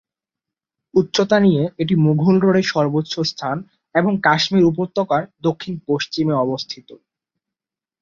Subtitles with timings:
[0.93, 3.57] উচ্চতা নিয়ে এটি মুঘল রোডের সর্বোচ্চ স্থান
[3.95, 6.89] এবং কাশ্মীর উপত্যকার দক্ষিণ পশ্চিমে অবস্থিত।